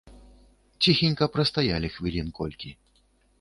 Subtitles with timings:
[0.85, 2.75] Ціхенька прастаялі хвілін колькі.